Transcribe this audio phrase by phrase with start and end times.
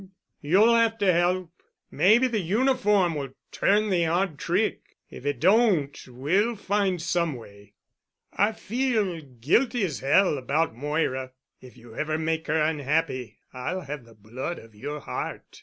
[0.41, 1.61] You'll have to help.
[1.91, 4.97] Maybe the uniform will turn the odd trick.
[5.11, 7.75] If it don't we'll find some way.
[8.33, 11.33] "I feel guilty as Hell about Moira.
[11.59, 15.59] If you ever make her unhappy I'll have the blood of your heart.